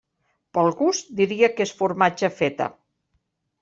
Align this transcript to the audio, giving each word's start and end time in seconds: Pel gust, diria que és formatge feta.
Pel 0.57 0.69
gust, 0.79 1.13
diria 1.21 1.51
que 1.59 1.69
és 1.69 1.77
formatge 1.83 2.35
feta. 2.43 2.75